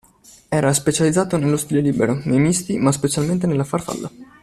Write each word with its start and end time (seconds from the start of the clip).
Era 0.49 0.73
specializzato 0.73 1.37
nello 1.37 1.57
stile 1.57 1.79
libero, 1.79 2.21
nei 2.25 2.39
misti, 2.39 2.79
ma 2.79 2.91
specialmente 2.91 3.45
nella 3.45 3.63
farfalla. 3.63 4.09